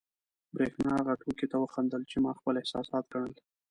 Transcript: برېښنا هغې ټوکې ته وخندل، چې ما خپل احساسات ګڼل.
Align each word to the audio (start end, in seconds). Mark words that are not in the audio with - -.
برېښنا 0.55 0.91
هغې 0.99 1.15
ټوکې 1.21 1.47
ته 1.51 1.57
وخندل، 1.59 2.01
چې 2.11 2.17
ما 2.25 2.31
خپل 2.39 2.53
احساسات 2.57 3.05
ګڼل. 3.13 3.33